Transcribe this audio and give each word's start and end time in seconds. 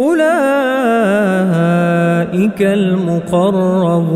أولئك 0.00 0.20
المقربون 2.62 4.10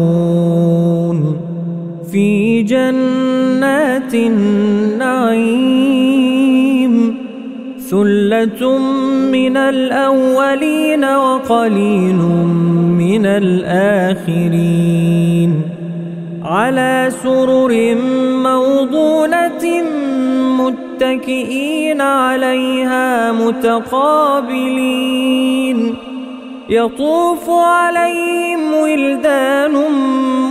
في 2.12 2.62
جنات 2.62 4.14
النعيم 4.14 5.54
ثلة 7.90 8.78
من 9.32 9.56
الأولين 9.56 11.04
وقليل 11.04 12.16
من 12.98 13.26
الآخرين 13.26 14.74
على 16.42 17.08
سرر 17.22 17.94
موضونة 18.42 19.82
متكئين 20.94 22.00
عليها 22.00 23.32
متقابلين. 23.32 24.34
يطوف 26.70 27.50
عليهم 27.50 28.74
ولدان 28.74 29.72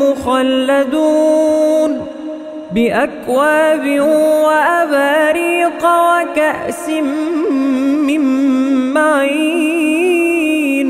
مخلدون 0.02 2.02
بأكواب 2.76 4.00
وأباريق 4.46 5.86
وكأس 5.86 6.90
من 8.08 8.22
معين. 8.94 10.90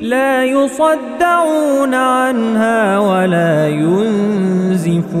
لا 0.00 0.44
يصدعون 0.44 1.94
عنها 1.94 2.98
ولا 2.98 3.68
ينزفون. 3.68 5.20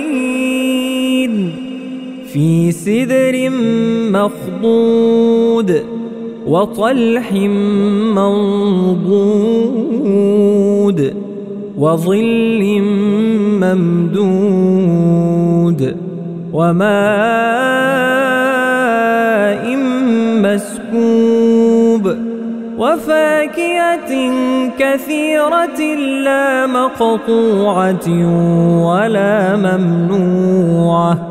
في 2.33 2.71
سدر 2.71 3.49
مخضود 4.11 5.83
وطلح 6.47 7.31
منضود 8.15 9.81
وظل 11.77 12.81
ممدود 13.61 15.01
وماء 16.53 16.91
مسكوب 20.43 22.15
وفاكهة 22.77 24.11
كثيرة 24.79 25.95
لا 26.23 26.67
مقطوعة 26.67 28.07
ولا 28.85 29.55
ممنوعة 29.55 31.30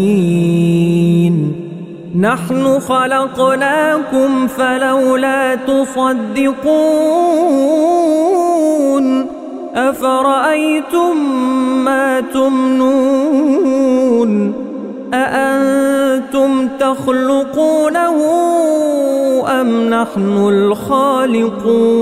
نحن 2.21 2.79
خلقناكم 2.79 4.47
فلولا 4.47 5.55
تصدقون 5.55 6.61
أفرأيتم 9.75 11.17
ما 11.85 12.21
تمنون 12.21 13.51
أأنتم 15.13 16.67
تخلقونه 16.79 18.17
أم 19.47 19.89
نحن 19.89 20.47
الخالقون 20.49 22.01